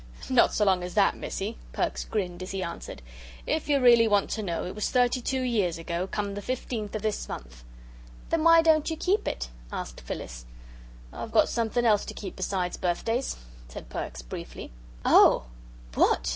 [0.31, 3.03] "Not so long as that, Missie," Perks grinned as he answered.
[3.45, 6.95] "If you really want to know, it was thirty two years ago, come the fifteenth
[6.95, 7.63] of this month."
[8.31, 10.47] "Then why don't you keep it?" asked Phyllis.
[11.13, 13.37] "I've got something else to keep besides birthdays,"
[13.67, 14.71] said Perks, briefly.
[15.05, 15.43] "Oh!
[15.93, 16.29] What?"